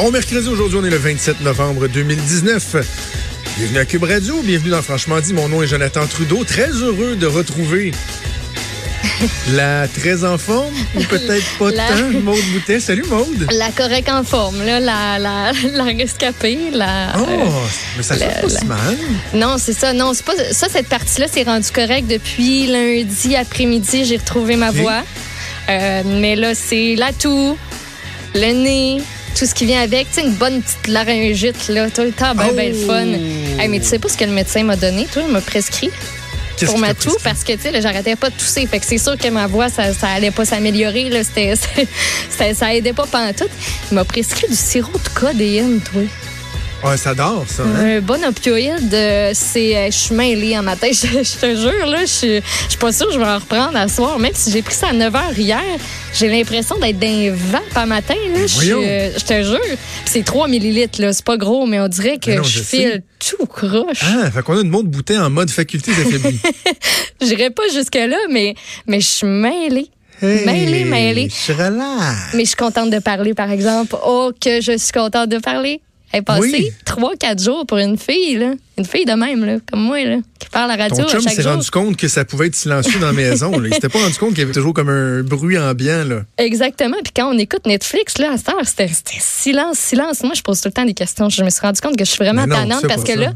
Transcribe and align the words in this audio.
Bon 0.00 0.12
mercredi, 0.12 0.46
aujourd'hui, 0.48 0.78
on 0.80 0.84
est 0.84 0.90
le 0.90 0.96
27 0.96 1.40
novembre 1.40 1.88
2019. 1.88 2.76
Bienvenue 3.56 3.78
à 3.78 3.84
Cube 3.84 4.04
Radio, 4.04 4.40
bienvenue 4.44 4.70
dans 4.70 4.80
Franchement 4.80 5.18
dit. 5.20 5.32
Mon 5.32 5.48
nom 5.48 5.60
est 5.60 5.66
Jonathan 5.66 6.06
Trudeau. 6.06 6.44
Très 6.44 6.68
heureux 6.68 7.16
de 7.16 7.26
retrouver 7.26 7.90
la 9.52 9.88
très 9.88 10.22
en 10.24 10.38
forme, 10.38 10.72
ou 10.94 11.02
peut-être 11.02 11.58
pas 11.58 11.72
La- 11.72 11.88
tant, 11.88 12.20
Maude 12.22 12.44
Boutet. 12.52 12.78
Salut 12.78 13.06
Maude. 13.10 13.48
La 13.50 13.70
correcte 13.72 14.08
en 14.08 14.22
forme, 14.22 14.64
là, 14.64 14.78
la, 14.78 15.18
la, 15.18 15.50
la 15.74 15.84
rescapée, 15.84 16.70
la. 16.72 17.14
Oh, 17.18 17.24
euh, 17.28 17.44
mais 17.96 18.04
ça 18.04 18.14
fait 18.14 18.26
la- 18.28 18.40
pas 18.40 18.48
si 18.48 18.64
mal. 18.66 18.96
non, 19.34 19.56
c'est 19.58 19.72
ça. 19.72 19.92
Non, 19.94 20.14
c'est 20.14 20.24
pas 20.24 20.36
ça. 20.52 20.68
Cette 20.70 20.88
partie-là, 20.88 21.26
c'est 21.32 21.42
rendu 21.42 21.70
correct 21.72 22.06
depuis 22.06 22.68
lundi 22.68 23.34
après-midi. 23.34 24.04
J'ai 24.04 24.18
retrouvé 24.18 24.54
ma 24.54 24.70
voix. 24.70 25.02
Euh, 25.68 26.02
mais 26.06 26.36
là, 26.36 26.54
c'est 26.54 26.94
la 26.94 27.12
toux, 27.12 27.58
le 28.34 28.52
nez, 28.52 29.02
tout 29.38 29.46
ce 29.46 29.54
qui 29.54 29.66
vient 29.66 29.82
avec. 29.82 30.08
Tu 30.08 30.14
sais, 30.14 30.26
une 30.26 30.34
bonne 30.34 30.60
petite 30.62 30.88
laryngite, 30.88 31.68
là, 31.68 31.88
tout 31.90 32.02
le 32.02 32.10
temps, 32.10 32.34
ben, 32.34 32.52
ben 32.54 32.72
le 32.72 32.86
fun. 32.86 33.06
Oh. 33.06 33.60
Hey, 33.60 33.68
mais 33.68 33.78
tu 33.78 33.86
sais 33.86 33.98
pas 33.98 34.08
ce 34.08 34.16
que 34.16 34.24
le 34.24 34.32
médecin 34.32 34.64
m'a 34.64 34.76
donné, 34.76 35.06
toi, 35.06 35.22
il 35.26 35.32
m'a 35.32 35.40
prescrit 35.40 35.90
pour 36.66 36.78
ma 36.78 36.92
toux 36.92 37.16
parce 37.22 37.44
que 37.44 37.52
tu 37.52 37.60
sais 37.60 37.70
là, 37.70 37.80
j'arrêtais 37.80 38.16
pas 38.16 38.30
de 38.30 38.34
tousser. 38.34 38.66
Fait 38.66 38.80
que 38.80 38.86
c'est 38.86 38.98
sûr 38.98 39.16
que 39.16 39.28
ma 39.28 39.46
voix 39.46 39.68
ça, 39.68 39.92
ça 39.94 40.08
allait 40.08 40.32
pas 40.32 40.44
s'améliorer 40.44 41.08
là. 41.08 41.22
C'était 41.22 41.54
ça 42.54 42.74
aidait 42.74 42.92
pas 42.92 43.06
pantoute. 43.06 43.50
Il 43.90 43.94
m'a 43.94 44.04
prescrit 44.04 44.48
du 44.48 44.56
sirop 44.56 44.98
de 44.98 45.08
codéine 45.20 45.80
toi 45.80 46.02
Ouais, 46.84 46.96
ça 46.96 47.12
dort, 47.12 47.44
ça. 47.48 47.64
hein? 47.64 47.96
un 47.96 48.00
bon 48.00 48.24
opioïde 48.24 48.94
euh, 48.94 49.32
c'est 49.34 49.76
euh, 49.76 49.86
je 49.90 49.96
suis 49.96 50.14
mêlée 50.14 50.56
en 50.56 50.62
matin 50.62 50.86
je, 50.92 51.06
je 51.24 51.36
te 51.36 51.56
jure 51.56 51.86
là 51.86 52.02
je 52.02 52.06
suis 52.06 52.36
je 52.36 52.68
suis 52.68 52.78
pas 52.78 52.92
sûre 52.92 53.08
que 53.08 53.14
je 53.14 53.18
vais 53.18 53.24
en 53.24 53.38
reprendre 53.38 53.76
à 53.76 53.88
soir 53.88 54.16
même 54.20 54.30
si 54.32 54.52
j'ai 54.52 54.62
pris 54.62 54.74
ça 54.76 54.88
à 54.90 54.92
9 54.92 55.12
h 55.12 55.38
hier 55.40 55.60
j'ai 56.14 56.28
l'impression 56.28 56.78
d'être 56.78 56.98
d'un 57.00 57.32
vap 57.34 57.62
à 57.74 57.84
matin 57.84 58.14
là 58.32 58.42
je 58.42 58.46
suis, 58.46 58.72
euh, 58.72 59.10
je 59.18 59.24
te 59.24 59.42
jure 59.42 59.76
c'est 60.04 60.24
3 60.24 60.46
millilitres 60.46 61.00
là 61.00 61.12
c'est 61.12 61.24
pas 61.24 61.36
gros 61.36 61.66
mais 61.66 61.80
on 61.80 61.88
dirait 61.88 62.18
que 62.18 62.30
non, 62.30 62.42
je 62.44 62.58
je 62.58 62.62
file 62.62 63.02
tout 63.18 63.46
croche 63.46 64.02
Ah, 64.02 64.30
fait 64.30 64.42
qu'on 64.42 64.56
a 64.58 64.60
une 64.60 64.70
Maude 64.70 64.86
Boutet 64.86 65.18
en 65.18 65.30
mode 65.30 65.50
faculté 65.50 65.90
affaiblie. 65.90 66.38
J'irai 67.20 67.50
pas 67.50 67.64
jusque-là, 67.74 68.16
mais, 68.30 68.54
mais 68.86 69.00
je 69.00 69.06
suis 69.08 69.26
mêlée. 69.26 69.90
Hey, 70.22 70.44
Mêlée, 70.46 70.84
mêlée. 70.84 71.28
Je 71.28 71.52
relaxe. 71.52 72.34
Mais 72.34 72.44
je 72.44 72.48
suis 72.50 72.56
contente 72.56 72.90
de 72.90 72.98
parler, 73.00 73.34
par 73.34 73.50
exemple. 73.50 73.96
Oh, 74.06 74.30
que 74.40 74.60
je 74.60 74.76
suis 74.78 74.92
contente 74.92 75.28
de 75.28 75.38
parler. 75.38 75.80
Elle 76.12 76.20
est 76.20 76.22
passée 76.22 76.72
trois, 76.84 77.16
quatre 77.16 77.42
jours 77.42 77.66
pour 77.66 77.76
une 77.78 77.98
fille, 77.98 78.36
là. 78.36 78.52
Une 78.78 78.84
fille 78.86 79.04
de 79.04 79.12
même, 79.12 79.44
là, 79.44 79.56
comme 79.70 79.80
moi, 79.82 80.02
là, 80.04 80.16
qui 80.38 80.48
parle 80.48 80.70
à 80.70 80.76
la 80.76 80.84
radio 80.84 81.02
Ton 81.02 81.08
à 81.08 81.12
chum 81.12 81.20
chaque 81.22 81.32
s'est 81.34 81.42
jour. 81.42 81.52
rendu 81.52 81.68
compte 81.70 81.96
que 81.96 82.06
ça 82.08 82.24
pouvait 82.24 82.46
être 82.46 82.54
silencieux 82.54 82.98
dans 83.00 83.08
la 83.08 83.12
maison. 83.12 83.50
Là. 83.58 83.68
Il 83.68 83.74
s'était 83.74 83.88
pas 83.88 83.98
rendu 83.98 84.16
compte 84.18 84.30
qu'il 84.30 84.38
y 84.38 84.42
avait 84.42 84.52
toujours 84.52 84.72
comme 84.72 84.88
un 84.88 85.22
bruit 85.22 85.58
ambiant. 85.58 86.04
Là. 86.04 86.22
Exactement. 86.38 86.96
Puis 87.02 87.12
quand 87.14 87.28
on 87.34 87.36
écoute 87.38 87.66
Netflix, 87.66 88.18
là, 88.18 88.32
à 88.32 88.36
cette 88.36 88.48
heure, 88.50 88.64
c'était 88.64 88.86
c'était 88.88 89.18
silence, 89.20 89.78
silence. 89.78 90.22
Moi, 90.22 90.32
je 90.34 90.42
pose 90.42 90.60
tout 90.60 90.68
le 90.68 90.72
temps 90.72 90.84
des 90.84 90.94
questions. 90.94 91.28
Je 91.28 91.42
me 91.42 91.50
suis 91.50 91.60
rendu 91.60 91.80
compte 91.80 91.96
que 91.96 92.04
je 92.04 92.10
suis 92.10 92.18
vraiment 92.24 92.46
Mais 92.46 92.54
non, 92.54 92.62
tu 92.62 92.68
tannante 92.68 92.86
parce 92.86 93.02
que 93.02 93.14
ça. 93.14 93.20
là, 93.20 93.32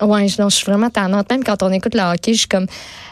Ouais, 0.00 0.26
je- 0.28 0.40
non, 0.42 0.48
je 0.48 0.56
suis 0.56 0.64
vraiment 0.66 0.90
tannante. 0.90 1.30
Même 1.30 1.44
quand 1.44 1.62
on 1.62 1.70
écoute 1.72 1.94
le 1.94 2.00
hockey, 2.00 2.32
je 2.34 2.38
suis 2.40 2.48
comme. 2.48 2.66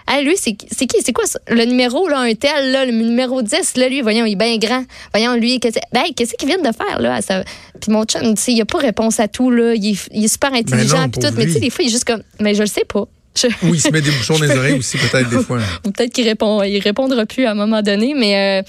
Ah, 0.06 0.20
lui, 0.20 0.34
c'est 0.36 0.56
c'est 0.76 0.86
qui? 0.86 1.00
C'est 1.04 1.12
quoi 1.12 1.26
ça? 1.26 1.38
le 1.48 1.64
numéro, 1.64 2.08
là, 2.08 2.18
un 2.20 2.34
tel, 2.34 2.72
là, 2.72 2.84
le 2.84 2.90
numéro 2.92 3.40
10, 3.40 3.76
là, 3.76 3.88
lui, 3.88 4.00
voyons, 4.02 4.24
il 4.26 4.32
est 4.32 4.36
bien 4.36 4.56
grand. 4.58 4.84
Voyons, 5.14 5.34
lui, 5.34 5.60
qu'est-ce 5.60 5.78
ben, 5.92 6.02
qu'est-ce 6.16 6.34
qu'il 6.34 6.48
vient 6.48 6.58
de 6.58 6.74
faire, 6.76 7.00
là? 7.00 7.22
sa- 7.22 7.44
Puis 7.80 7.92
mon 7.92 8.04
chum, 8.04 8.34
tu 8.34 8.42
sais, 8.42 8.52
il 8.52 8.60
a 8.60 8.64
pas 8.64 8.78
réponse 8.78 9.20
à 9.20 9.28
tout, 9.28 9.50
là. 9.50 9.74
Il 9.74 9.92
est, 9.92 10.08
il 10.12 10.24
est 10.24 10.28
super 10.28 10.52
intelligent, 10.52 11.08
puis 11.08 11.20
tout. 11.20 11.28
Mais 11.36 11.44
tu 11.46 11.52
sais, 11.52 11.60
des 11.60 11.70
fois, 11.70 11.84
il 11.84 11.88
est 11.88 11.92
juste 11.92 12.04
comme. 12.04 12.22
Mais 12.40 12.54
je 12.54 12.60
le 12.62 12.66
sais 12.66 12.84
pas. 12.84 13.04
Je- 13.34 13.46
Ou 13.66 13.74
il 13.74 13.80
se 13.80 13.88
met 13.90 14.00
des 14.02 14.10
bouchons 14.10 14.34
dans 14.38 14.44
les 14.44 14.56
oreilles 14.56 14.78
aussi, 14.78 14.98
peut-être, 14.98 15.30
des 15.30 15.38
fois. 15.42 15.58
ou 15.86 15.90
peut-être 15.92 16.12
qu'il 16.12 16.26
répond, 16.28 16.62
il 16.64 16.80
répondra 16.80 17.24
plus 17.24 17.46
à 17.46 17.52
un 17.52 17.54
moment 17.54 17.80
donné. 17.80 18.12
Mais 18.14 18.60
euh, 18.60 18.62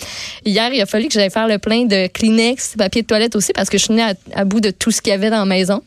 hier, 0.45 0.71
il 0.71 0.79
a 0.81 0.85
fallu 0.85 1.07
que 1.07 1.13
j'aille 1.15 1.31
faire 1.31 1.47
le 1.47 1.57
plein 1.57 1.83
de 1.85 2.07
Kleenex, 2.07 2.75
papier 2.77 3.01
de 3.01 3.07
toilette 3.07 3.35
aussi, 3.35 3.51
parce 3.53 3.69
que 3.69 3.77
je 3.79 3.85
suis 3.85 3.93
venue 3.93 4.03
à, 4.03 4.13
à 4.39 4.45
bout 4.45 4.61
de 4.61 4.69
tout 4.69 4.91
ce 4.91 5.01
qu'il 5.01 5.11
y 5.11 5.13
avait 5.15 5.31
dans 5.31 5.39
la 5.39 5.45
maison. 5.45 5.81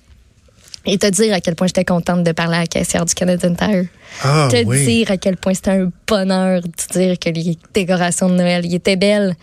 Et 0.86 0.98
te 0.98 1.06
dire 1.08 1.34
à 1.34 1.40
quel 1.40 1.54
point 1.56 1.66
j'étais 1.66 1.84
contente 1.84 2.22
de 2.22 2.32
parler 2.32 2.56
à 2.56 2.60
la 2.60 2.66
caissière 2.66 3.04
du 3.04 3.12
Canadian 3.14 3.54
Tire. 3.54 3.86
Ah, 4.22 4.48
te 4.50 4.64
oui. 4.64 4.84
dire 4.86 5.10
à 5.10 5.16
quel 5.16 5.36
point 5.36 5.52
c'était 5.54 5.72
un 5.72 5.90
bonheur 6.06 6.62
de 6.62 6.92
dire 6.98 7.18
que 7.18 7.28
les 7.28 7.58
décorations 7.74 8.28
de 8.28 8.34
Noël, 8.36 8.64
il 8.64 8.74
était 8.74 8.96
belle. 8.96 9.34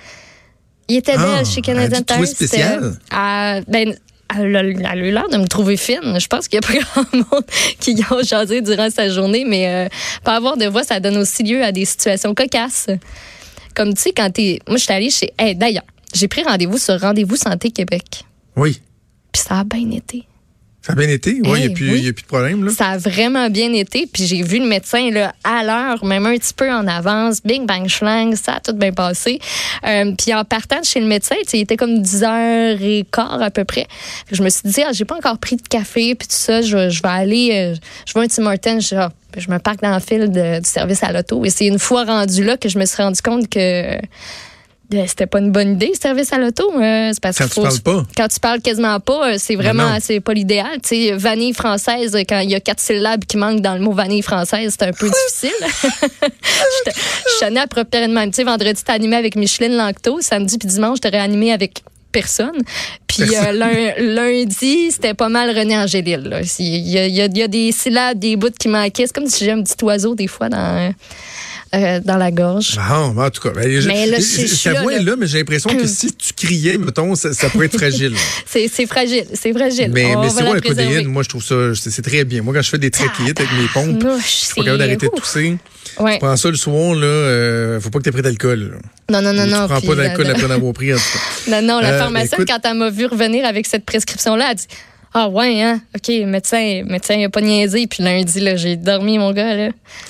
Il 0.88 0.98
était 0.98 1.16
Ah, 1.18 1.36
belle 1.38 1.46
chez 1.46 1.62
Canadian 1.62 2.02
Tire. 2.02 2.26
spécial? 2.28 2.94
Ah, 3.12 3.60
ben, 3.68 3.94
elle 4.36 4.56
a, 4.56 4.60
elle 4.64 4.86
a 4.86 4.96
eu 4.96 5.12
l'air 5.12 5.28
de 5.30 5.38
me 5.38 5.48
trouver 5.48 5.76
fine. 5.78 6.18
Je 6.20 6.28
pense 6.28 6.48
qu'il 6.48 6.60
n'y 6.60 6.66
a 6.66 6.68
pas 6.82 6.88
grand 7.04 7.14
monde 7.32 7.46
qui 7.80 7.94
y 7.94 8.02
a 8.10 8.22
jasé 8.24 8.62
durant 8.62 8.90
sa 8.90 9.10
journée, 9.10 9.46
mais 9.48 9.68
euh, 9.68 9.90
pas 10.24 10.36
avoir 10.38 10.56
de 10.58 10.66
voix, 10.66 10.84
ça 10.84 11.00
donne 11.00 11.18
aussi 11.18 11.44
lieu 11.44 11.62
à 11.64 11.72
des 11.72 11.86
situations 11.86 12.34
cocasses. 12.34 12.88
Comme 13.76 13.94
tu 13.94 14.02
sais, 14.02 14.12
quand 14.16 14.32
t'es. 14.32 14.60
Moi, 14.68 14.78
je 14.78 14.84
suis 14.84 14.94
allée 14.94 15.10
chez. 15.10 15.34
Hey, 15.38 15.56
D'ailleurs, 15.56 15.84
j'ai 16.14 16.28
pris 16.28 16.44
rendez-vous 16.44 16.78
sur 16.78 17.00
Rendez-vous 17.00 17.36
Santé 17.36 17.70
Québec. 17.72 18.24
Oui. 18.56 18.80
Puis 19.32 19.42
ça 19.46 19.60
a 19.60 19.64
bien 19.64 19.90
été. 19.92 20.24
Ça 20.86 20.92
a 20.92 20.96
bien 20.98 21.08
été? 21.08 21.32
Hey, 21.32 21.42
n'y 21.42 21.66
a, 21.66 21.70
plus- 21.70 21.92
oui. 21.92 22.00
il 22.00 22.06
y 22.06 22.10
a 22.10 22.14
plus 22.14 22.24
de 22.24 22.28
problème. 22.28 22.66
Là. 22.66 22.72
Ça 22.72 22.88
a 22.90 22.98
vraiment 22.98 23.50
bien 23.50 23.72
été. 23.72 24.06
Puis 24.12 24.26
j'ai 24.26 24.44
vu 24.44 24.60
le 24.60 24.66
médecin 24.68 25.10
là, 25.12 25.34
à 25.46 25.64
l'heure, 25.64 26.04
même 26.04 26.26
un 26.26 26.36
petit 26.38 26.54
peu 26.54 26.70
en 26.70 26.86
avance. 26.88 27.42
Bing, 27.42 27.66
bang, 27.66 27.88
schlang, 27.88 28.36
ça 28.36 28.56
a 28.56 28.60
tout 28.60 28.74
bien 28.74 28.92
passé. 28.92 29.40
Euh, 29.88 30.12
puis 30.18 30.34
en 30.34 30.44
partant 30.44 30.82
de 30.82 30.86
chez 30.86 31.00
le 31.00 31.06
médecin, 31.08 31.36
il 31.54 31.62
était 31.62 31.78
comme 31.78 32.02
10h15 32.02 33.42
à 33.42 33.50
peu 33.50 33.64
près. 33.64 33.88
Je 34.32 34.44
me 34.44 34.50
suis 34.50 34.62
dit, 34.66 34.82
ah, 34.86 34.92
j'ai 34.92 35.06
pas 35.06 35.16
encore 35.16 35.38
pris 35.38 35.56
de 35.56 35.62
café, 35.62 36.16
puis 36.16 36.28
tout 36.28 36.36
ça. 36.36 36.62
Je, 36.62 36.90
je 36.90 37.02
vais 37.02 37.08
aller, 37.10 37.50
euh, 37.54 37.76
je 38.06 38.14
vais 38.14 38.26
un 38.26 38.28
Tim 38.28 38.46
Hortons. 38.46 38.80
Je, 38.82 38.96
ah, 38.96 39.12
je 39.38 39.50
me 39.50 39.60
parque 39.60 39.82
dans 39.82 39.94
le 39.94 40.02
fil 40.02 40.30
de- 40.30 40.60
du 40.60 40.70
service 40.70 41.02
à 41.02 41.14
l'auto. 41.14 41.46
Et 41.46 41.50
c'est 41.50 41.66
une 41.66 41.80
fois 41.80 42.04
rendu 42.04 42.44
là 42.44 42.58
que 42.58 42.68
je 42.68 42.78
me 42.78 42.86
suis 42.86 43.02
rendu 43.02 43.22
compte 43.22 43.50
que... 43.50 43.98
C'était 45.08 45.28
pas 45.28 45.40
une 45.40 45.52
bonne 45.52 45.74
idée, 45.74 45.92
le 45.94 46.00
service 46.00 46.32
à 46.34 46.38
l'auto. 46.38 46.70
euh, 46.80 47.10
c'est 47.14 47.20
parce 47.22 47.38
Quand 47.38 47.48
tu 47.48 47.62
parles 47.62 47.80
pas. 47.82 48.04
quand 48.16 48.28
tu 48.28 48.40
parles 48.40 48.62
quasiment 48.62 49.00
pas, 49.00 49.32
euh, 49.32 49.36
c'est 49.38 49.56
vraiment 49.56 49.98
c'est 50.00 50.20
pas 50.20 50.34
l'idéal. 50.34 50.80
Tu 50.82 50.90
sais, 51.08 51.12
vanille 51.14 51.54
française, 51.54 52.16
quand 52.28 52.40
il 52.40 52.50
y 52.52 52.56
a 52.56 52.60
quatre 52.60 52.80
syllabes 52.80 53.26
qui 53.26 53.38
manquent 53.38 53.62
dans 53.62 53.74
le 53.74 53.80
mot 53.82 53.92
vanille 53.94 54.22
française, 54.22 54.76
c'est 54.78 54.86
un 54.88 54.92
peu 54.94 55.10
difficile. 55.32 55.68
Je 56.86 57.32
suis 57.36 57.46
à 57.46 57.50
de 58.08 58.14
même. 58.14 58.30
Tu 58.32 58.38
sais, 58.38 58.44
vendredi, 58.44 58.82
t'es 58.84 58.92
animé 58.92 59.16
avec 59.16 59.36
Micheline 59.36 59.76
Lanctot. 59.76 60.22
Samedi 60.22 60.58
puis 60.58 60.68
dimanche, 60.68 61.00
t'aurais 61.00 61.20
animé 61.20 61.52
avec 61.52 61.82
personne. 62.12 62.58
Puis 63.08 63.24
euh, 63.36 63.52
lun- 63.52 63.94
lundi, 63.98 64.92
c'était 64.92 65.14
pas 65.16 65.30
mal 65.30 65.50
René 65.58 65.78
Angélil. 65.78 66.42
Il 66.60 66.88
y 66.90 67.00
a, 67.00 67.08
y 67.08 67.40
y 67.40 67.48
des 67.50 67.72
syllabes, 67.72 68.20
des 68.20 68.36
bouts 68.36 68.50
qui 68.58 68.68
manquaient. 68.68 69.08
C'est 69.08 69.14
comme 69.16 69.28
si 69.28 69.44
j'ai 69.46 69.52
un 69.52 69.64
petit 69.64 69.84
oiseau 69.84 70.14
des 70.16 70.28
fois 70.28 70.50
dans, 70.50 70.58
euh, 70.78 70.90
dans 72.02 72.18
la 72.18 72.32
gorge. 72.32 72.76
Ben, 72.76 73.18
en 73.26 73.30
tout 73.30 73.42
cas, 73.42 73.50
ben, 73.50 73.82
je- 73.82 73.88
Mais 73.88 74.06
là, 74.06 74.18
je- 74.20 74.46
je- 74.46 74.70
là, 74.70 74.82
voix 74.82 74.94
est 74.94 75.00
là. 75.00 75.04
là, 75.12 75.16
mais 75.18 75.28
j'ai 75.28 75.40
l'impression 75.40 75.70
que 75.76 75.88
si 75.88 76.14
tu 76.14 76.34
criais, 76.34 76.78
mettons, 76.78 77.16
ça, 77.16 77.34
ça 77.34 77.50
pourrait 77.50 77.66
être 77.66 77.78
fragile. 77.78 78.14
C'est 78.46 78.86
fragile, 78.86 79.26
c'est 79.34 79.52
fragile. 79.54 79.90
Mais, 79.92 80.16
On 80.16 80.22
mais 80.22 80.28
va 80.28 80.34
c'est 80.34 80.54
la 80.54 80.62
codéine, 80.62 81.08
moi, 81.08 81.24
je 81.24 81.30
trouve 81.30 81.44
ça, 81.44 81.56
c'est 81.76 82.02
très 82.04 82.24
bien. 82.24 82.42
Moi, 82.44 82.54
quand 82.54 82.62
je 82.62 82.70
fais 82.70 82.78
des 82.78 82.92
trachéites 82.92 83.40
avec 83.40 83.52
mes 83.54 83.68
pompes, 83.74 84.06
je 84.22 84.28
suis 84.28 84.48
pas 84.56 84.62
capable 84.64 84.78
d'arrêter 84.78 85.08
de 85.08 85.12
tousser. 85.20 85.58
Ouais. 86.00 86.14
Tu 86.14 86.20
prends 86.20 86.38
ça 86.38 86.50
le 86.50 86.56
soir, 86.56 86.94
là, 86.96 87.06
euh, 87.08 87.80
faut 87.80 87.90
pas 87.90 88.00
que 88.00 88.04
tu 88.04 88.10
aies 88.10 88.12
pris 88.12 88.22
d'alcool. 88.22 88.78
Non, 89.10 89.22
non, 89.22 89.34
non, 89.34 89.46
non. 89.48 89.64
Tu 89.64 89.68
prends 89.70 89.80
puis 89.80 89.88
pas 89.88 89.96
d'alcool 89.96 90.28
après 90.30 90.46
en 90.46 90.50
avoir 90.52 90.74
pris, 90.74 90.94
en 90.94 90.98
tout 90.98 91.02
cas. 91.02 91.52
Non, 91.62 91.62
non, 91.68 91.80
la 91.82 91.94
Euh, 91.94 92.00
pharmacienne, 92.00 92.42
écoute- 92.42 92.48
quand 92.48 92.70
elle 92.70 92.78
m'a 92.78 92.90
vu 92.90 93.06
revenir 93.08 93.46
avec 93.46 93.66
cette 93.66 93.86
prescription-là, 93.86 94.48
elle 94.52 94.56
dit 94.58 94.68
Ah, 95.16 95.30
ouais, 95.30 95.62
hein, 95.62 95.80
OK, 95.96 96.08
médecin, 96.26 96.84
médecin, 96.88 97.14
il 97.16 97.26
a 97.26 97.30
pas 97.30 97.42
niaisé. 97.42 97.86
Puis 97.86 98.02
lundi, 98.04 98.40
là, 98.40 98.56
j'ai 98.56 98.76
dormi, 98.78 99.20
mon 99.20 99.32
gars, 99.32 99.56
là. 99.56 99.70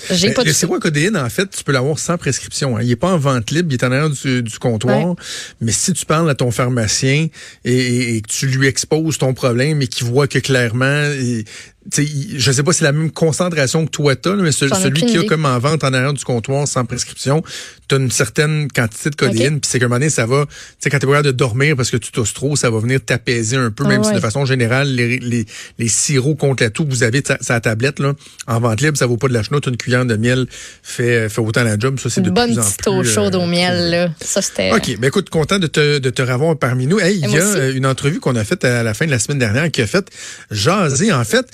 J'ai 0.09 0.29
Ben, 0.29 0.33
pas 0.35 0.53
sirop 0.53 0.75
à 0.75 0.79
codéine, 0.79 1.17
en 1.17 1.29
fait, 1.29 1.49
tu 1.49 1.61
peux 1.63 1.73
l'avoir 1.73 1.99
sans 1.99 2.17
prescription. 2.17 2.77
hein? 2.77 2.81
Il 2.83 2.89
est 2.91 2.95
pas 2.95 3.09
en 3.11 3.17
vente 3.17 3.51
libre, 3.51 3.67
il 3.71 3.73
est 3.73 3.83
en 3.83 3.91
arrière 3.91 4.09
du, 4.09 4.41
du 4.41 4.59
comptoir. 4.59 5.05
Ouais. 5.09 5.15
Mais 5.59 5.73
si 5.73 5.91
tu 5.91 6.05
parles 6.05 6.29
à 6.29 6.35
ton 6.35 6.51
pharmacien 6.51 7.27
et, 7.65 7.71
et- 7.73 8.15
et 8.15 8.21
que 8.21 8.29
tu 8.29 8.47
lui 8.47 8.67
exposes 8.67 9.17
ton 9.17 9.33
problème 9.33 9.81
et 9.81 9.87
qu'il 9.87 10.05
voit 10.07 10.27
que 10.27 10.39
clairement, 10.39 11.03
et, 11.03 11.43
je 11.91 12.51
sais 12.51 12.63
pas 12.63 12.71
si 12.71 12.79
c'est 12.79 12.85
la 12.85 12.91
même 12.93 13.11
concentration 13.11 13.85
que 13.85 13.91
toi 13.91 14.15
t'as, 14.15 14.35
mais 14.35 14.51
ce- 14.51 14.67
celui 14.83 15.01
qui 15.05 15.17
a 15.17 15.23
comme 15.27 15.45
en 15.45 15.59
vente 15.59 15.83
en 15.83 15.93
arrière 15.93 16.13
du 16.13 16.23
comptoir 16.23 16.67
sans 16.67 16.85
prescription, 16.85 17.43
tu 17.89 17.95
as 17.95 17.97
une 17.97 18.09
certaine 18.11 18.69
quantité 18.71 19.09
de 19.09 19.15
codéine, 19.15 19.59
puis 19.59 19.69
c'est 19.69 19.79
qu'à 19.79 19.85
un 19.85 19.89
moment 19.89 19.99
donné, 19.99 20.09
ça 20.09 20.25
va, 20.25 20.45
tu 20.45 20.51
sais, 20.79 20.89
quand 20.89 20.99
t'es 20.99 21.07
pas 21.07 21.21
de 21.21 21.31
dormir 21.31 21.75
parce 21.75 21.91
que 21.91 21.97
tu 21.97 22.11
tosses 22.11 22.33
trop, 22.33 22.55
ça 22.55 22.69
va 22.69 22.79
venir 22.79 22.99
t'apaiser 23.03 23.57
un 23.57 23.69
peu, 23.71 23.83
Ah 23.85 23.89
même 23.89 24.03
si 24.03 24.13
de 24.13 24.19
façon 24.19 24.45
générale, 24.45 24.87
les, 24.95 25.19
les, 25.19 25.45
les 25.77 25.87
sirops 25.89 26.37
contre 26.39 26.63
la 26.63 26.69
toux 26.69 26.85
que 26.85 26.89
vous 26.89 27.03
avez 27.03 27.21
sa, 27.25 27.37
sa 27.41 27.59
tablette, 27.59 27.99
là, 27.99 28.13
en 28.47 28.59
vente 28.59 28.79
libre, 28.81 28.97
ça 28.97 29.05
vaut 29.05 29.17
pas 29.17 29.27
de 29.27 29.33
la 29.33 29.43
chenoute, 29.43 29.67
une 29.67 29.77
cuillère 29.77 30.05
de 30.05 30.15
miel 30.15 30.47
fait, 30.81 31.27
fait 31.29 31.41
autant 31.41 31.63
la 31.63 31.77
job, 31.77 31.99
ça 31.99 32.09
c'est 32.09 32.21
de 32.21 32.29
bonne 32.29 32.51
plus 32.53 32.59
en 32.59 32.63
petite 32.63 32.81
plus, 32.81 32.91
eau 32.91 33.03
chaude 33.03 33.35
euh, 33.35 33.39
au 33.39 33.45
miel, 33.45 33.89
là. 33.89 34.09
Ça, 34.21 34.41
c'était. 34.41 34.71
OK. 34.71 34.97
Ben 34.99 35.07
écoute, 35.07 35.29
content 35.29 35.59
de 35.59 35.67
te, 35.67 35.97
de 35.99 36.09
te 36.09 36.21
revoir 36.21 36.57
parmi 36.57 36.87
nous. 36.87 36.99
Hey, 36.99 37.17
il 37.21 37.29
y 37.29 37.37
a 37.37 37.43
aussi. 37.45 37.57
euh, 37.57 37.73
une 37.75 37.85
entrevue 37.85 38.19
qu'on 38.19 38.35
a 38.35 38.43
faite 38.45 38.63
à 38.63 38.83
la 38.83 38.93
fin 38.93 39.05
de 39.05 39.11
la 39.11 39.19
semaine 39.19 39.39
dernière 39.39 39.69
qui 39.69 39.81
a 39.81 39.87
fait 39.87 40.07
jaser, 40.51 41.11
en 41.11 41.23
fait, 41.23 41.45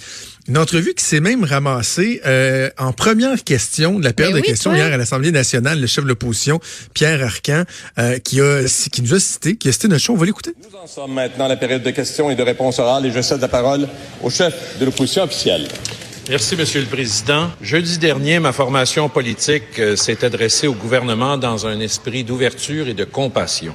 une 0.48 0.57
entrevue 0.57 0.94
qui 0.95 1.04
s'est 1.04 1.19
même 1.19 1.44
ramassée 1.44 2.21
euh, 2.25 2.69
en 2.77 2.92
première 2.92 3.44
question 3.44 4.00
de 4.00 4.04
la 4.04 4.13
période 4.13 4.36
Ben 4.36 4.42
de 4.42 4.45
questions 4.48 4.71
toi. 4.71 4.80
hier 4.80 4.94
à 4.94 4.98
l'Assemblée 4.98 5.31
nationale, 5.31 5.80
le 5.80 5.88
chef 5.88 6.04
de 6.04 6.10
l'opposition, 6.10 6.60
Pierre 6.94 7.24
Arcan, 7.24 7.63
euh, 8.00 8.18
qui, 8.19 8.42
a, 8.42 8.63
qui 8.92 9.01
nous 9.01 9.13
a 9.13 9.19
cité, 9.19 9.57
qui 9.57 9.69
a 9.69 9.71
cité 9.71 9.88
notre 9.88 10.01
show. 10.01 10.13
On 10.13 10.18
va 10.18 10.25
l'écouter. 10.25 10.54
Nous 10.57 10.77
en 10.77 10.88
sommes 10.88 11.13
maintenant 11.13 11.45
à 11.45 11.50
la 11.50 11.57
période 11.57 11.83
de 11.83 11.92
questions 11.92 12.31
et 12.31 12.36
de 12.36 12.44
réponses 12.44 12.80
orales 12.80 13.06
et 13.06 13.12
je 13.12 13.21
cède 13.21 13.42
la 13.42 13.48
parole 13.48 13.88
au 14.24 14.30
chef 14.30 14.80
de 14.80 14.86
l'opposition 14.86 15.24
officielle. 15.24 15.68
Merci, 16.30 16.56
Monsieur 16.56 16.81
le 16.81 16.88
Président. 16.88 17.50
Jeudi 17.62 17.98
dernier, 17.98 18.39
ma 18.39 18.51
formation 18.51 19.10
politique 19.10 19.80
euh, 19.80 19.95
s'est 19.95 20.24
adressée 20.24 20.68
au 20.68 20.74
gouvernement 20.74 21.38
dans 21.38 21.65
un 21.65 21.80
esprit 21.80 22.24
d'ouverture 22.24 22.88
et 22.88 22.94
de 22.94 23.04
compassion. 23.04 23.74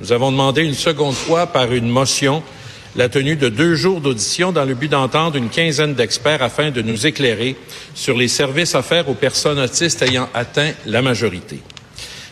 nous 0.00 0.12
avons 0.12 0.30
demandé 0.32 0.62
une 0.62 0.74
seconde 0.74 1.14
fois 1.14 1.46
par 1.46 1.72
une 1.72 1.88
motion 1.88 2.42
la 2.98 3.08
tenue 3.08 3.36
de 3.36 3.48
deux 3.48 3.76
jours 3.76 4.00
d'audition 4.00 4.50
dans 4.50 4.64
le 4.64 4.74
but 4.74 4.88
d'entendre 4.88 5.36
une 5.36 5.50
quinzaine 5.50 5.94
d'experts 5.94 6.42
afin 6.42 6.72
de 6.72 6.82
nous 6.82 7.06
éclairer 7.06 7.54
sur 7.94 8.16
les 8.16 8.26
services 8.26 8.74
offerts 8.74 9.08
aux 9.08 9.14
personnes 9.14 9.60
autistes 9.60 10.02
ayant 10.02 10.28
atteint 10.34 10.72
la 10.84 11.00
majorité. 11.00 11.60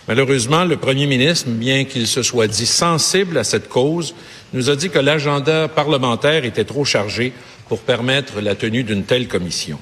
Malheureusement, 0.08 0.64
le 0.64 0.76
premier 0.76 1.06
ministre, 1.06 1.48
bien 1.50 1.84
qu'il 1.84 2.08
se 2.08 2.24
soit 2.24 2.48
dit 2.48 2.66
sensible 2.66 3.38
à 3.38 3.44
cette 3.44 3.68
cause, 3.68 4.12
nous 4.54 4.68
a 4.68 4.74
dit 4.74 4.90
que 4.90 4.98
l'agenda 4.98 5.68
parlementaire 5.68 6.44
était 6.44 6.64
trop 6.64 6.84
chargé 6.84 7.32
pour 7.68 7.78
permettre 7.78 8.40
la 8.40 8.56
tenue 8.56 8.82
d'une 8.82 9.04
telle 9.04 9.28
commission. 9.28 9.78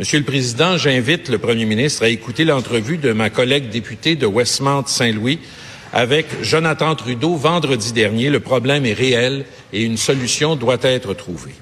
Monsieur 0.00 0.18
le 0.18 0.24
Président, 0.24 0.78
j'invite 0.78 1.28
le 1.28 1.38
Premier 1.38 1.64
ministre 1.64 2.02
à 2.02 2.08
écouter 2.08 2.44
l'entrevue 2.44 2.98
de 2.98 3.12
ma 3.12 3.30
collègue 3.30 3.68
députée 3.68 4.16
de 4.16 4.26
Westmount-Saint-Louis 4.26 5.38
avec 5.92 6.26
Jonathan 6.42 6.94
Trudeau 6.94 7.36
vendredi 7.36 7.92
dernier. 7.92 8.30
Le 8.30 8.40
problème 8.40 8.86
est 8.86 8.92
réel 8.92 9.44
et 9.72 9.82
une 9.82 9.96
solution 9.96 10.56
doit 10.56 10.78
être 10.82 11.14
trouvée. 11.14 11.54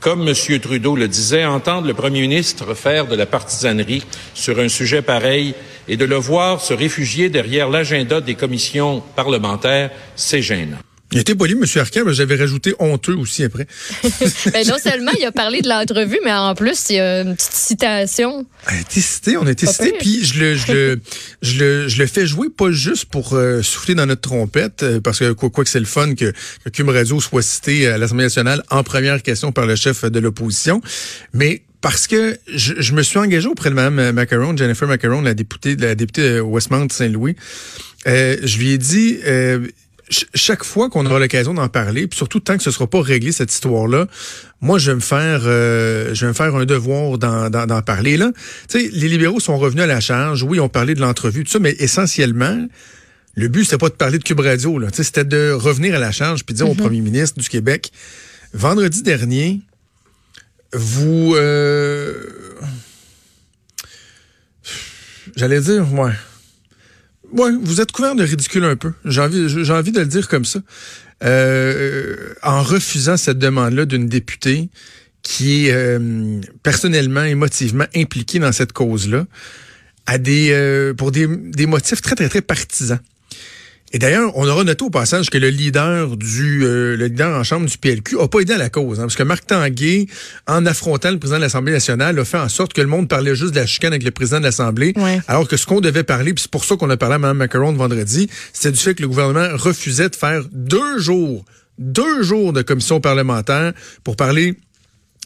Comme 0.00 0.28
M. 0.28 0.60
Trudeau 0.60 0.94
le 0.94 1.08
disait, 1.08 1.44
entendre 1.44 1.86
le 1.86 1.94
Premier 1.94 2.20
ministre 2.20 2.74
faire 2.74 3.06
de 3.06 3.16
la 3.16 3.26
partisanerie 3.26 4.04
sur 4.34 4.58
un 4.60 4.68
sujet 4.68 5.02
pareil 5.02 5.54
et 5.88 5.96
de 5.96 6.04
le 6.04 6.16
voir 6.16 6.60
se 6.60 6.74
réfugier 6.74 7.28
derrière 7.28 7.68
l'agenda 7.68 8.20
des 8.20 8.34
commissions 8.34 9.02
parlementaires, 9.16 9.90
c'est 10.14 10.42
gênant. 10.42 10.78
Il 11.12 11.18
était 11.18 11.36
poli, 11.36 11.52
M. 11.52 11.64
Arcand, 11.76 12.00
mais 12.04 12.14
j'avais 12.14 12.34
rajouté 12.34 12.74
honteux 12.80 13.14
aussi 13.14 13.44
après. 13.44 13.66
ben 14.02 14.66
non 14.66 14.76
seulement 14.82 15.12
il 15.16 15.24
a 15.24 15.30
parlé 15.30 15.62
de 15.62 15.68
l'entrevue, 15.68 16.18
mais 16.24 16.32
en 16.32 16.54
plus, 16.56 16.90
il 16.90 16.96
y 16.96 16.98
a 16.98 17.20
une 17.20 17.36
petite 17.36 17.52
citation. 17.52 18.44
On 18.66 18.74
a 18.74 18.80
été 18.80 19.00
cité, 19.00 19.36
on 19.36 19.46
a 19.46 19.52
été 19.52 19.66
cité, 19.66 19.94
puis 20.00 20.24
je 20.24 20.40
le, 20.40 20.54
je, 20.56 20.72
le, 20.72 21.00
je, 21.42 21.58
le, 21.58 21.88
je 21.88 21.98
le 21.98 22.06
fais 22.08 22.26
jouer 22.26 22.48
pas 22.50 22.72
juste 22.72 23.04
pour 23.04 23.34
euh, 23.34 23.62
souffler 23.62 23.94
dans 23.94 24.06
notre 24.06 24.22
trompette, 24.22 24.82
euh, 24.82 25.00
parce 25.00 25.20
que 25.20 25.32
quoi, 25.32 25.48
quoi 25.48 25.62
que 25.62 25.70
c'est 25.70 25.78
le 25.78 25.86
fun 25.86 26.14
que, 26.14 26.32
que 26.72 26.82
Radio 26.82 27.20
soit 27.20 27.42
cité 27.42 27.86
à 27.86 27.98
l'Assemblée 27.98 28.24
nationale 28.24 28.64
en 28.70 28.82
première 28.82 29.22
question 29.22 29.52
par 29.52 29.66
le 29.66 29.76
chef 29.76 30.04
de 30.04 30.18
l'opposition, 30.18 30.80
mais 31.32 31.62
parce 31.82 32.08
que 32.08 32.36
je, 32.52 32.74
je, 32.78 32.94
me 32.94 33.02
suis 33.02 33.18
engagé 33.18 33.46
auprès 33.46 33.70
de 33.70 33.76
Mme 33.76 34.10
Macaron, 34.10 34.56
Jennifer 34.56 34.88
Macaron, 34.88 35.20
la 35.20 35.34
députée, 35.34 35.76
la 35.76 35.94
députée 35.94 36.34
de 36.34 36.40
Westmount-Saint-Louis. 36.40 37.36
Euh, 38.08 38.36
je 38.42 38.58
lui 38.58 38.70
ai 38.70 38.78
dit 38.78 39.18
chaque 40.10 40.62
fois 40.62 40.88
qu'on 40.88 41.04
aura 41.06 41.18
l'occasion 41.18 41.54
d'en 41.54 41.68
parler, 41.68 42.06
puis 42.06 42.16
surtout 42.16 42.38
tant 42.38 42.56
que 42.56 42.62
ce 42.62 42.70
sera 42.70 42.86
pas 42.86 43.00
réglé 43.00 43.32
cette 43.32 43.52
histoire-là, 43.52 44.06
moi 44.60 44.78
je 44.78 44.90
vais 44.90 44.94
me 44.94 45.00
faire, 45.00 45.42
euh, 45.44 46.14
je 46.14 46.26
vais 46.26 46.28
me 46.28 46.32
faire 46.32 46.54
un 46.54 46.64
devoir 46.64 47.18
d'en 47.18 47.82
parler 47.82 48.16
là. 48.16 48.30
Tu 48.68 48.80
sais, 48.80 48.90
les 48.92 49.08
libéraux 49.08 49.40
sont 49.40 49.58
revenus 49.58 49.82
à 49.82 49.86
la 49.86 50.00
charge. 50.00 50.42
Oui, 50.44 50.60
on 50.60 50.68
parlait 50.68 50.94
de 50.94 51.00
l'entrevue, 51.00 51.44
tout 51.44 51.50
ça, 51.50 51.58
mais 51.58 51.74
essentiellement, 51.78 52.66
le 53.34 53.48
but 53.48 53.64
c'était 53.64 53.78
pas 53.78 53.88
de 53.88 53.94
parler 53.94 54.18
de 54.18 54.22
Cube 54.22 54.40
Radio 54.40 54.78
là. 54.78 54.90
Tu 54.90 54.98
sais, 54.98 55.04
c'était 55.04 55.24
de 55.24 55.50
revenir 55.50 55.94
à 55.96 55.98
la 55.98 56.12
charge 56.12 56.44
puis 56.44 56.54
dire 56.54 56.68
au 56.68 56.74
mm-hmm. 56.74 56.78
Premier 56.78 57.00
ministre 57.00 57.40
du 57.40 57.48
Québec, 57.48 57.90
vendredi 58.54 59.02
dernier, 59.02 59.60
vous, 60.72 61.34
euh, 61.34 62.14
j'allais 65.34 65.60
dire, 65.60 65.92
ouais 65.94 66.12
oui, 67.32 67.50
vous 67.60 67.80
êtes 67.80 67.92
couvert 67.92 68.14
de 68.14 68.24
ridicule 68.24 68.64
un 68.64 68.76
peu. 68.76 68.92
J'ai 69.04 69.20
envie, 69.20 69.48
j'ai 69.48 69.72
envie 69.72 69.92
de 69.92 70.00
le 70.00 70.06
dire 70.06 70.28
comme 70.28 70.44
ça. 70.44 70.60
Euh, 71.24 72.34
en 72.42 72.62
refusant 72.62 73.16
cette 73.16 73.38
demande-là 73.38 73.86
d'une 73.86 74.06
députée 74.06 74.68
qui 75.22 75.66
est 75.66 75.72
euh, 75.72 76.40
personnellement, 76.62 77.24
émotivement 77.24 77.86
impliquée 77.96 78.38
dans 78.38 78.52
cette 78.52 78.72
cause-là, 78.72 79.26
à 80.04 80.18
des 80.18 80.50
euh, 80.52 80.94
pour 80.94 81.10
des, 81.12 81.26
des 81.26 81.66
motifs 81.66 82.02
très 82.02 82.14
très 82.14 82.28
très 82.28 82.42
partisans. 82.42 83.00
Et 83.92 83.98
d'ailleurs, 83.98 84.32
on 84.36 84.48
aura 84.48 84.64
noté 84.64 84.84
au 84.84 84.90
passage 84.90 85.30
que 85.30 85.38
le 85.38 85.48
leader 85.48 86.16
du 86.16 86.64
euh, 86.64 86.96
le 86.96 87.06
leader 87.06 87.38
en 87.38 87.44
chambre 87.44 87.66
du 87.66 87.78
PLQ 87.78 88.20
a 88.20 88.28
pas 88.28 88.40
aidé 88.40 88.54
à 88.54 88.58
la 88.58 88.68
cause, 88.68 88.98
hein, 88.98 89.04
parce 89.04 89.14
que 89.14 89.22
Marc 89.22 89.46
Tanguay, 89.46 90.06
en 90.48 90.66
affrontant 90.66 91.10
le 91.10 91.18
président 91.18 91.38
de 91.38 91.42
l'Assemblée 91.42 91.72
nationale, 91.72 92.18
a 92.18 92.24
fait 92.24 92.38
en 92.38 92.48
sorte 92.48 92.72
que 92.72 92.80
le 92.80 92.88
monde 92.88 93.08
parlait 93.08 93.36
juste 93.36 93.54
de 93.54 93.60
la 93.60 93.66
chicane 93.66 93.92
avec 93.92 94.02
le 94.02 94.10
président 94.10 94.38
de 94.38 94.44
l'Assemblée, 94.44 94.92
alors 95.28 95.46
que 95.46 95.56
ce 95.56 95.66
qu'on 95.66 95.80
devait 95.80 96.02
parler, 96.02 96.34
puis 96.34 96.42
c'est 96.42 96.50
pour 96.50 96.64
ça 96.64 96.76
qu'on 96.76 96.90
a 96.90 96.96
parlé 96.96 97.14
à 97.14 97.18
Mme 97.18 97.36
Macaron 97.36 97.72
vendredi, 97.72 98.28
c'était 98.52 98.72
du 98.72 98.78
fait 98.78 98.94
que 98.94 99.02
le 99.02 99.08
gouvernement 99.08 99.56
refusait 99.56 100.08
de 100.08 100.16
faire 100.16 100.42
deux 100.52 100.98
jours, 100.98 101.44
deux 101.78 102.22
jours 102.22 102.52
de 102.52 102.62
commission 102.62 103.00
parlementaire 103.00 103.72
pour 104.02 104.16
parler 104.16 104.56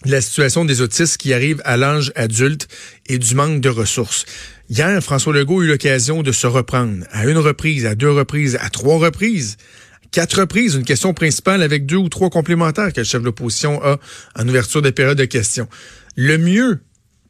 la 0.05 0.21
situation 0.21 0.65
des 0.65 0.81
autistes 0.81 1.19
qui 1.19 1.35
arrivent 1.35 1.61
à 1.65 1.77
l'âge 1.77 2.13
adulte 2.17 2.69
et 3.07 3.19
du 3.19 3.35
manque 3.35 3.61
de 3.61 3.69
ressources. 3.69 4.25
Hier, 4.69 5.03
François 5.03 5.33
Legault 5.33 5.61
a 5.61 5.65
eu 5.65 5.67
l'occasion 5.67 6.23
de 6.23 6.33
se 6.33 6.47
reprendre 6.47 7.05
à 7.11 7.27
une 7.27 7.39
reprise, 7.39 7.87
à 7.87 7.95
deux 7.95 8.11
reprises, 8.11 8.57
à 8.61 8.71
trois 8.71 8.99
reprises, 8.99 9.57
quatre 10.11 10.41
reprises, 10.41 10.75
une 10.75 10.85
question 10.85 11.13
principale 11.13 11.63
avec 11.63 11.87
deux 11.87 11.97
ou 11.97 12.09
trois 12.09 12.31
complémentaires 12.31 12.93
que 12.93 13.01
le 13.01 13.05
chef 13.05 13.21
de 13.21 13.27
l'opposition 13.27 13.83
a 13.83 13.99
en 14.39 14.49
ouverture 14.49 14.83
des 14.83 14.93
périodes 14.93 15.19
de 15.19 15.25
questions. 15.25 15.69
Le 16.17 16.39
mieux 16.39 16.81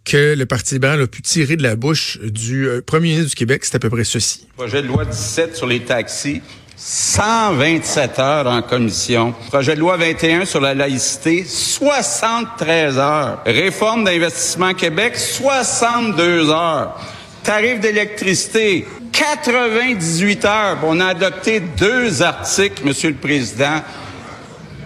que 0.05 0.35
le 0.35 0.47
Parti 0.47 0.75
libéral 0.75 1.03
a 1.03 1.07
pu 1.07 1.23
tirer 1.23 1.57
de 1.57 1.63
la 1.63 1.77
bouche 1.77 2.19
du 2.21 2.67
euh, 2.67 2.81
premier 2.81 3.09
ministre 3.09 3.31
du 3.31 3.37
Québec, 3.37 3.65
c'est 3.65 3.75
à 3.75 3.79
peu 3.79 3.91
près 3.91 4.05
ceci. 4.05 4.47
Projet 4.57 4.83
de 4.83 4.87
loi 4.87 5.05
17 5.05 5.55
sur 5.55 5.67
les 5.67 5.81
taxis 5.81 6.41
127 6.83 8.19
heures 8.19 8.47
en 8.47 8.63
commission. 8.63 9.35
Projet 9.51 9.75
de 9.75 9.81
loi 9.81 9.99
21 9.99 10.47
sur 10.47 10.63
la 10.63 10.73
laïcité, 10.73 11.45
73 11.45 12.97
heures. 12.97 13.43
Réforme 13.45 14.05
d'investissement 14.05 14.73
Québec, 14.73 15.15
62 15.19 16.49
heures. 16.49 16.99
Tarif 17.43 17.81
d'électricité, 17.81 18.87
98 19.13 20.45
heures. 20.47 20.79
On 20.83 21.01
a 21.01 21.09
adopté 21.09 21.61
deux 21.61 22.23
articles, 22.23 22.83
Monsieur 22.83 23.11
le 23.11 23.17
Président. 23.17 23.83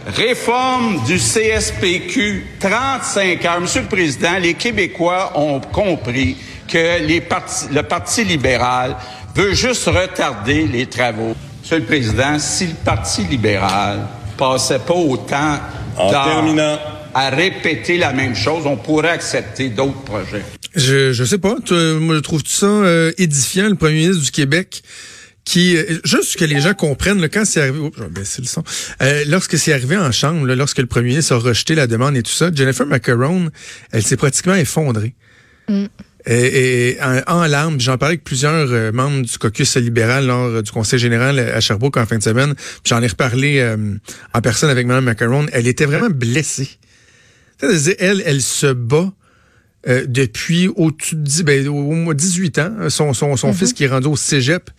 Réforme 0.08 1.00
du 1.04 1.18
CSPQ, 1.18 2.56
35 2.58 3.44
heures. 3.44 3.60
Monsieur 3.60 3.82
le 3.82 3.86
Président, 3.86 4.36
les 4.40 4.54
Québécois 4.54 5.30
ont 5.36 5.60
compris 5.60 6.36
que 6.66 7.06
le 7.06 7.82
Parti 7.82 8.24
libéral 8.24 8.96
veut 9.36 9.54
juste 9.54 9.86
retarder 9.86 10.66
les 10.66 10.86
travaux. 10.86 11.36
Monsieur 11.64 11.78
le 11.78 11.84
Président, 11.84 12.38
si 12.38 12.66
le 12.66 12.74
Parti 12.74 13.24
libéral 13.24 14.06
passait 14.36 14.80
pas 14.80 14.92
autant 14.92 15.58
en 15.96 16.10
terminant 16.10 16.78
à 17.14 17.30
répéter 17.30 17.96
la 17.96 18.12
même 18.12 18.34
chose, 18.34 18.66
on 18.66 18.76
pourrait 18.76 19.08
accepter 19.08 19.70
d'autres 19.70 20.02
projets. 20.02 20.42
Je 20.76 21.14
je 21.14 21.24
sais 21.24 21.38
pas, 21.38 21.56
moi 21.70 22.16
je 22.16 22.20
trouve 22.20 22.42
ça 22.44 22.66
euh, 22.66 23.12
édifiant 23.16 23.70
le 23.70 23.76
premier 23.76 23.94
ministre 23.94 24.22
du 24.22 24.30
Québec 24.30 24.82
qui 25.46 25.78
euh, 25.78 26.00
juste 26.04 26.36
que 26.36 26.44
les 26.44 26.60
gens 26.60 26.74
comprennent 26.74 27.22
là, 27.22 27.30
quand 27.30 27.46
c'est 27.46 27.62
arrivé 27.62 27.78
oups, 27.78 27.96
je 27.98 28.42
le 28.42 28.46
son. 28.46 28.62
Euh, 29.00 29.24
lorsque 29.26 29.56
c'est 29.56 29.72
arrivé 29.72 29.96
en 29.96 30.12
chambre, 30.12 30.46
lorsque 30.46 30.80
le 30.80 30.86
premier 30.86 31.08
ministre 31.08 31.34
a 31.34 31.38
rejeté 31.38 31.74
la 31.74 31.86
demande 31.86 32.14
et 32.14 32.22
tout 32.22 32.30
ça, 32.30 32.50
Jennifer 32.54 32.84
Macaron, 32.84 33.48
elle 33.90 34.02
s'est 34.02 34.18
pratiquement 34.18 34.54
effondrée. 34.54 35.14
Mm. 35.70 35.86
Et, 36.26 36.96
en, 37.26 37.44
larmes, 37.44 37.78
j'en 37.78 37.98
parlais 37.98 38.14
avec 38.14 38.24
plusieurs 38.24 38.72
euh, 38.72 38.92
membres 38.92 39.22
du 39.22 39.38
caucus 39.38 39.76
libéral 39.76 40.26
lors 40.26 40.62
du 40.62 40.70
conseil 40.70 40.98
général 40.98 41.38
à 41.38 41.60
Sherbrooke 41.60 41.98
en 41.98 42.06
fin 42.06 42.16
de 42.16 42.22
semaine. 42.22 42.54
J'en 42.84 43.02
ai 43.02 43.08
reparlé 43.08 43.58
euh, 43.58 43.76
en 44.32 44.40
personne 44.40 44.70
avec 44.70 44.86
Mme 44.86 45.04
Macaron. 45.04 45.46
Elle 45.52 45.66
était 45.66 45.84
vraiment 45.84 46.08
blessée. 46.08 46.68
Elle, 47.60 48.22
elle 48.24 48.40
se 48.40 48.72
bat 48.72 49.12
euh, 49.86 50.06
depuis 50.08 50.68
au-dessus 50.68 51.14
de 51.14 51.42
ben, 51.42 51.68
au, 51.68 52.14
18 52.14 52.58
ans. 52.58 52.72
Son, 52.88 53.12
son, 53.12 53.36
son 53.36 53.50
mm-hmm. 53.50 53.54
fils 53.54 53.72
qui 53.74 53.84
est 53.84 53.88
rendu 53.88 54.08
au 54.08 54.16
cégep 54.16 54.70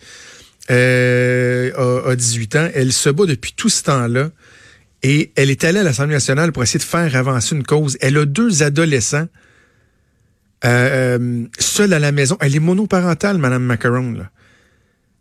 a, 0.68 0.72
a 0.74 2.16
18 2.16 2.56
ans. 2.56 2.68
Elle 2.74 2.92
se 2.92 3.08
bat 3.08 3.24
depuis 3.24 3.52
tout 3.52 3.68
ce 3.68 3.84
temps-là. 3.84 4.30
Et 5.04 5.30
elle 5.36 5.50
est 5.50 5.62
allée 5.62 5.78
à 5.78 5.84
l'Assemblée 5.84 6.14
nationale 6.14 6.50
pour 6.50 6.64
essayer 6.64 6.78
de 6.78 6.84
faire 6.84 7.14
avancer 7.14 7.54
une 7.54 7.62
cause. 7.62 7.96
Elle 8.00 8.16
a 8.18 8.24
deux 8.24 8.64
adolescents 8.64 9.28
euh, 10.64 11.18
euh, 11.18 11.44
seule 11.58 11.92
à 11.92 11.98
la 11.98 12.12
maison. 12.12 12.36
Elle 12.40 12.56
est 12.56 12.60
monoparentale, 12.60 13.38
Madame 13.38 13.62
Macaron. 13.62 14.12
Là. 14.12 14.30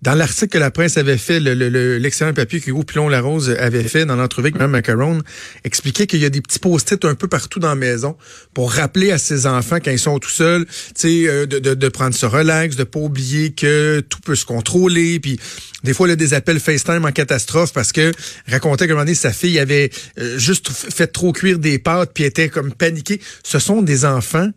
Dans 0.01 0.13
l'article 0.13 0.50
que 0.50 0.58
la 0.60 0.70
presse 0.70 0.98
avait 0.98 1.18
fait, 1.18 1.39
l'excellent 1.39 2.30
le, 2.30 2.36
papier 2.36 2.60
que 2.60 2.70
Hugo 2.70 2.84
Pilon-Larose 2.84 3.50
avait 3.50 3.84
fait 3.84 4.06
dans 4.06 4.15
l'entrevue 4.15 4.48
avec 4.48 4.56
Mme 4.56 4.72
Macaron, 4.72 5.22
expliquait 5.63 6.06
qu'il 6.06 6.20
y 6.20 6.25
a 6.25 6.30
des 6.30 6.42
petits 6.42 6.60
post-it 6.60 7.04
un 7.06 7.15
peu 7.15 7.27
partout 7.27 7.60
dans 7.60 7.70
la 7.70 7.75
maison 7.75 8.15
pour 8.54 8.72
rappeler 8.72 9.12
à 9.12 9.18
ses 9.18 9.48
enfants 9.48 9.77
quand 9.84 9.89
ils 9.89 9.98
sont 9.98 10.20
tout 10.20 10.30
seuls, 10.30 10.68
euh, 11.06 11.46
de, 11.48 11.58
de, 11.58 11.74
de, 11.74 11.89
prendre 11.89 12.13
ce 12.13 12.27
relax, 12.27 12.75
de 12.75 12.84
pas 12.84 13.00
oublier 13.00 13.54
que 13.54 14.01
tout 14.01 14.20
peut 14.20 14.36
se 14.36 14.46
contrôler, 14.46 15.20
puis 15.20 15.39
des 15.84 15.94
fois, 15.94 16.08
il 16.08 16.12
a 16.12 16.15
des 16.15 16.36
appels 16.36 16.60
FaceTime 16.60 17.04
en 17.04 17.12
catastrophe 17.12 17.74
parce 17.74 17.92
que 17.92 18.12
racontait 18.48 18.88
qu'à 18.88 19.00
un 19.00 19.13
sa 19.15 19.34
fille 19.34 19.58
avait 19.58 19.89
juste 20.38 20.70
fait 20.70 21.08
trop 21.08 21.32
cuire 21.32 21.58
des 21.58 21.80
pâtes 21.80 22.12
puis 22.13 22.25
était 22.25 22.50
comme 22.50 22.74
paniquée. 22.74 23.20
Ce 23.44 23.60
sont 23.60 23.82
des 23.82 24.06
enfants 24.06 24.51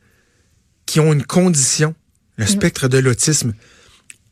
qui 0.89 1.01
ont 1.01 1.13
une 1.13 1.23
condition, 1.23 1.95
le 2.37 2.47
mm. 2.47 2.49
spectre 2.49 2.89
de 2.89 2.97
l'autisme, 2.97 3.53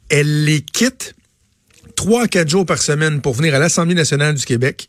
elle 0.09 0.45
les 0.45 0.63
quitte 0.63 1.15
trois 1.97 2.25
à 2.25 2.29
quatre 2.29 2.49
jours 2.49 2.65
par 2.65 2.79
semaine 2.79 3.21
pour 3.21 3.35
venir 3.35 3.55
à 3.55 3.59
l'Assemblée 3.59 3.95
nationale 3.95 4.35
du 4.35 4.45
Québec 4.45 4.89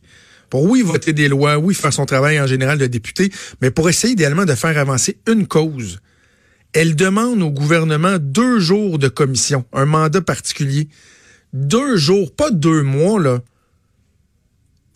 pour, 0.49 0.63
oui, 0.63 0.81
voter 0.81 1.11
des 1.11 1.27
lois, 1.27 1.57
oui, 1.57 1.75
faire 1.75 1.91
son 1.91 2.05
travail 2.05 2.39
en 2.39 2.47
général 2.47 2.77
de 2.77 2.87
député, 2.87 3.33
mais 3.61 3.69
pour 3.69 3.89
essayer 3.89 4.13
idéalement 4.13 4.45
de 4.45 4.55
faire 4.55 4.77
avancer 4.77 5.17
une 5.27 5.45
cause. 5.45 5.99
Elle 6.71 6.95
demande 6.95 7.41
au 7.41 7.51
gouvernement 7.51 8.17
deux 8.17 8.59
jours 8.59 8.97
de 8.97 9.09
commission, 9.09 9.65
un 9.73 9.85
mandat 9.85 10.21
particulier. 10.21 10.87
deux 11.51 11.97
jours, 11.97 12.33
pas 12.33 12.49
deux 12.49 12.81
mois, 12.81 13.19
là. 13.19 13.41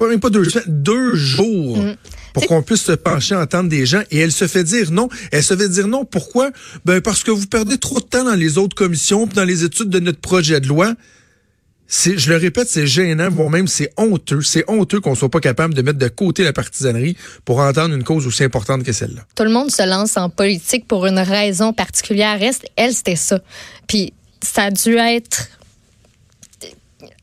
Pas 0.02 0.08
même 0.08 0.20
pas 0.20 0.32
deux 0.32 1.16
jours. 1.16 1.78
Mm. 1.78 1.96
Pour 2.34 2.48
qu'on 2.48 2.64
puisse 2.64 2.82
se 2.82 2.94
pencher, 2.94 3.36
entendre 3.36 3.70
des 3.70 3.86
gens. 3.86 4.02
Et 4.10 4.18
elle 4.18 4.32
se 4.32 4.48
fait 4.48 4.64
dire 4.64 4.90
non. 4.90 5.10
Elle 5.32 5.44
se 5.44 5.56
fait 5.56 5.70
dire 5.70 5.88
non. 5.88 6.06
Pourquoi? 6.06 6.50
Ben, 6.86 7.02
parce 7.02 7.24
que 7.24 7.30
vous 7.30 7.46
perdez 7.46 7.78
trop 7.78 8.00
de 8.00 8.06
temps 8.06 8.24
dans 8.24 8.34
les 8.34 8.58
autres 8.58 8.76
commissions, 8.76 9.28
puis 9.28 9.36
dans 9.36 9.44
les 9.44 9.64
études 9.64 9.90
de 9.90 10.00
notre 10.00 10.20
projet 10.20 10.60
de 10.60 10.68
loi. 10.68 10.96
C'est, 11.86 12.18
je 12.18 12.32
le 12.32 12.38
répète, 12.38 12.68
c'est 12.68 12.88
gênant, 12.88 13.30
voire 13.30 13.52
même 13.52 13.68
c'est 13.68 13.94
honteux. 13.96 14.42
C'est 14.42 14.64
honteux 14.68 15.02
qu'on 15.02 15.14
soit 15.14 15.30
pas 15.30 15.40
capable 15.40 15.76
de 15.76 15.84
mettre 15.84 16.00
de 16.00 16.08
côté 16.08 16.44
la 16.44 16.54
partisanerie 16.54 17.16
pour 17.46 17.60
entendre 17.60 17.94
une 17.94 18.04
cause 18.04 18.26
aussi 18.26 18.44
importante 18.44 18.84
que 18.84 18.94
celle-là. 18.94 19.22
Tout 19.36 19.44
le 19.44 19.52
monde 19.52 19.70
se 19.70 19.88
lance 19.88 20.18
en 20.18 20.32
politique 20.32 20.88
pour 20.88 21.06
une 21.06 21.20
raison 21.20 21.74
particulière. 21.74 22.40
Reste, 22.40 22.66
elle, 22.76 22.96
c'était 22.96 23.16
ça. 23.16 23.40
Puis 23.88 24.14
ça 24.42 24.64
a 24.64 24.72
dû 24.72 24.96
être 24.96 25.48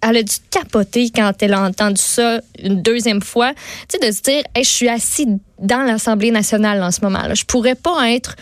elle 0.00 0.17
a 0.19 0.23
dû 0.23 0.35
capoter 0.50 1.11
quand 1.14 1.33
elle 1.40 1.55
a 1.55 1.62
entendu 1.62 2.00
ça 2.00 2.40
une 2.62 2.83
deuxième 2.83 3.23
fois. 3.23 3.52
Tu 3.88 3.99
sais, 4.00 4.07
de 4.07 4.12
se 4.14 4.23
dire, 4.23 4.43
hey, 4.55 4.64
je 4.64 4.71
suis 4.71 4.88
assis 4.88 5.26
dans 5.59 5.83
l'Assemblée 5.83 6.31
nationale 6.31 6.83
en 6.83 6.90
ce 6.90 7.00
moment. 7.02 7.21
-là. 7.21 7.35
Je 7.35 7.45
pourrais 7.45 7.75
pas 7.75 8.11
être 8.11 8.37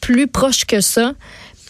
plus 0.00 0.26
proche 0.26 0.64
que 0.64 0.80
ça. 0.80 1.14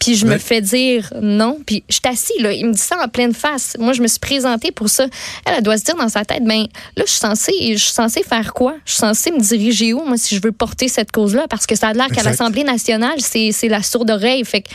Puis 0.00 0.16
je 0.16 0.26
me 0.26 0.38
fais 0.38 0.62
dire 0.62 1.12
non. 1.20 1.58
Puis 1.64 1.84
je 1.88 1.94
suis 1.94 2.02
assis, 2.06 2.42
là. 2.42 2.52
Il 2.52 2.66
me 2.66 2.72
dit 2.72 2.78
ça 2.78 2.96
en 3.00 3.06
pleine 3.06 3.34
face. 3.34 3.76
Moi, 3.78 3.92
je 3.92 4.00
me 4.00 4.08
suis 4.08 4.18
présentée 4.18 4.72
pour 4.72 4.88
ça. 4.88 5.04
Elle, 5.44 5.54
elle 5.58 5.62
doit 5.62 5.76
se 5.76 5.84
dire 5.84 5.94
dans 5.94 6.08
sa 6.08 6.24
tête, 6.24 6.42
ben 6.42 6.66
là, 6.96 7.04
je 7.06 7.10
suis 7.10 7.20
censée, 7.20 7.52
je 7.72 7.82
suis 7.82 7.92
censée 7.92 8.22
faire 8.22 8.54
quoi? 8.54 8.76
Je 8.86 8.92
suis 8.92 9.00
censée 9.00 9.30
me 9.30 9.38
diriger 9.38 9.92
où, 9.92 10.02
moi, 10.04 10.16
si 10.16 10.34
je 10.34 10.40
veux 10.42 10.52
porter 10.52 10.88
cette 10.88 11.12
cause-là? 11.12 11.46
Parce 11.48 11.66
que 11.66 11.76
ça 11.76 11.88
a 11.88 11.92
l'air 11.92 12.08
qu'à 12.08 12.22
l'Assemblée 12.22 12.64
nationale, 12.64 13.20
c'est 13.20 13.68
la 13.68 13.82
sourde 13.82 14.10
oreille. 14.10 14.44
Fait 14.44 14.62
que 14.62 14.70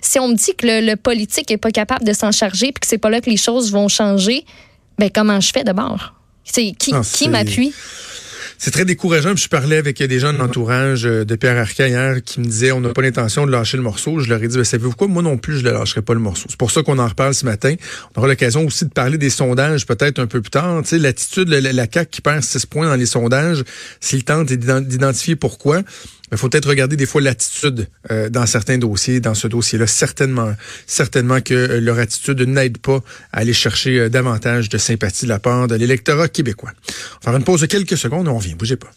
si 0.00 0.20
on 0.20 0.28
me 0.28 0.34
dit 0.34 0.54
que 0.56 0.66
le, 0.66 0.80
le 0.80 0.96
politique 0.96 1.50
est 1.50 1.58
pas 1.58 1.72
capable 1.72 2.04
de 2.04 2.12
s'en 2.12 2.30
charger 2.30 2.72
puis 2.72 2.80
que 2.80 2.86
c'est 2.86 2.98
pas 2.98 3.10
là 3.10 3.20
que 3.20 3.28
les 3.28 3.36
choses 3.36 3.72
vont 3.72 3.88
changer, 3.88 4.44
ben 4.96 5.10
comment 5.12 5.40
je 5.40 5.50
fais 5.52 5.64
d'abord? 5.64 6.14
C'est 6.44 6.72
qui, 6.78 6.92
qui 7.12 7.28
m'appuie? 7.28 7.74
C'est 8.60 8.72
très 8.72 8.84
décourageant. 8.84 9.34
Puis 9.34 9.44
je 9.44 9.48
parlais 9.48 9.76
avec 9.76 10.02
des 10.02 10.18
gens 10.18 10.32
de 10.32 10.38
l'entourage 10.38 11.06
euh, 11.06 11.24
de 11.24 11.36
Pierre 11.36 11.56
Arcan 11.58 11.86
hier 11.86 12.22
qui 12.24 12.40
me 12.40 12.44
disaient 12.44 12.72
on 12.72 12.80
n'a 12.80 12.88
pas 12.88 13.02
l'intention 13.02 13.46
de 13.46 13.52
lâcher 13.52 13.76
le 13.76 13.84
morceau. 13.84 14.18
Je 14.18 14.28
leur 14.28 14.42
ai 14.42 14.48
dit, 14.48 14.56
ben, 14.56 14.64
savez-vous 14.64 14.92
quoi? 14.96 15.06
Moi 15.06 15.22
non 15.22 15.36
plus, 15.38 15.58
je 15.58 15.64
ne 15.64 15.70
lâcherai 15.70 16.02
pas 16.02 16.14
le 16.14 16.20
morceau. 16.20 16.46
C'est 16.48 16.58
pour 16.58 16.70
ça 16.72 16.82
qu'on 16.82 16.98
en 16.98 17.06
reparle 17.06 17.34
ce 17.34 17.44
matin. 17.44 17.74
On 18.16 18.18
aura 18.20 18.28
l'occasion 18.28 18.66
aussi 18.66 18.84
de 18.84 18.90
parler 18.90 19.16
des 19.16 19.30
sondages 19.30 19.86
peut-être 19.86 20.18
un 20.18 20.26
peu 20.26 20.40
plus 20.40 20.50
tard. 20.50 20.82
Tu 20.82 20.88
sais, 20.90 20.98
l'attitude, 20.98 21.48
la, 21.48 21.60
la, 21.60 21.86
CAQ 21.90 22.10
qui 22.10 22.20
perd 22.20 22.42
6 22.42 22.66
points 22.66 22.88
dans 22.88 22.96
les 22.96 23.06
sondages, 23.06 23.62
s'il 24.00 24.24
tente 24.24 24.48
d'ident- 24.48 24.80
d'identifier 24.80 25.36
pourquoi. 25.36 25.82
Il 26.32 26.38
faut 26.38 26.48
peut-être 26.48 26.68
regarder 26.68 26.96
des 26.96 27.06
fois 27.06 27.20
l'attitude 27.20 27.88
euh, 28.10 28.28
dans 28.28 28.46
certains 28.46 28.78
dossiers. 28.78 29.20
Dans 29.20 29.34
ce 29.34 29.48
dossier-là, 29.48 29.86
certainement, 29.86 30.54
certainement 30.86 31.40
que 31.40 31.54
euh, 31.54 31.80
leur 31.80 31.98
attitude 31.98 32.40
n'aide 32.42 32.78
pas 32.78 33.00
à 33.32 33.38
aller 33.38 33.52
chercher 33.52 33.98
euh, 33.98 34.08
davantage 34.08 34.68
de 34.68 34.78
sympathie 34.78 35.24
de 35.24 35.30
la 35.30 35.38
part 35.38 35.68
de 35.68 35.74
l'électorat 35.74 36.28
québécois. 36.28 36.72
On 36.78 36.92
va 37.26 37.32
faire 37.32 37.36
une 37.36 37.44
pause 37.44 37.62
de 37.62 37.66
quelques 37.66 37.96
secondes 37.96 38.26
et 38.26 38.30
on 38.30 38.38
revient. 38.38 38.54
Bougez 38.54 38.76
pas. 38.76 38.90